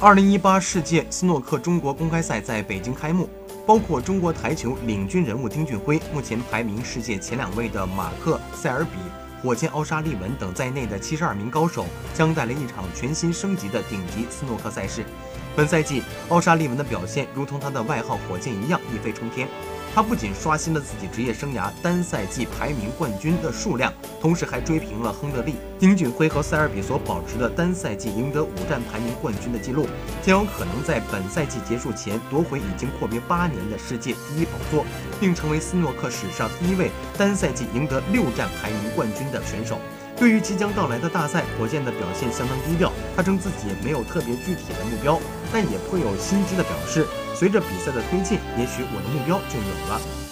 [0.00, 3.28] 二零一八世界斯诺克中国公开赛在北京开幕，
[3.66, 8.90] 包括中国台球领军人物丁俊晖、目前排名世界前两位的马克·塞尔比、
[9.42, 11.84] 火箭奥沙利文等在内的七十二名高手，
[12.14, 15.04] 将带来一场全新升级的顶级斯诺克赛事。
[15.56, 19.48] 本赛季，奥沙利文的表现如同他的外号“火箭”一样一飞冲天。
[19.98, 29.88] 他不仅刷新了自己职业生涯单赛季排名冠军的数量，同时还追平了亨德利、丁俊晖和塞尔比所保持的单赛季赢得五战排名冠军的记录，
[30.22, 34.84] 将有可能在本赛季结束前夺回已经阔别八年的世界第一宝座，
[35.18, 39.80] 并成为斯诺克史上第一位单赛季赢得六战排名冠军的选手。
[40.18, 42.92] 对于即将到来的大赛，火箭的表现相当低调。
[43.16, 45.20] 他称自己没有特别具体的目标，
[45.52, 50.27] 但也颇有心机的表示，随着比赛的推进，也许我的目标就有了。